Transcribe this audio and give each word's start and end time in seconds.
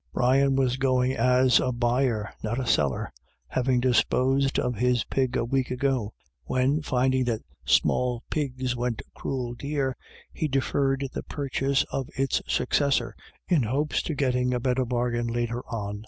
Brian 0.13 0.55
was 0.55 0.77
going 0.77 1.13
as 1.13 1.59
a 1.59 1.71
buyer, 1.71 2.33
not 2.41 2.59
a 2.59 2.65
seller, 2.65 3.11
having 3.49 3.79
disposed 3.79 4.57
of 4.57 4.77
his 4.77 5.03
pig 5.03 5.37
a 5.37 5.45
week 5.45 5.69
ago, 5.69 6.11
when, 6.45 6.81
finding 6.81 7.23
that 7.25 7.43
small 7.65 8.23
pigs 8.31 8.75
went 8.75 9.03
"cruel 9.13 9.53
dear," 9.53 9.95
he 10.33 10.47
deferred 10.47 11.07
the 11.13 11.21
purchase 11.21 11.83
of 11.91 12.09
its 12.17 12.41
successor 12.47 13.15
in 13.47 13.61
hopes 13.61 14.01
to 14.01 14.15
getting 14.15 14.55
a 14.55 14.59
better 14.59 14.85
bargain 14.85 15.27
later 15.27 15.61
on. 15.67 15.99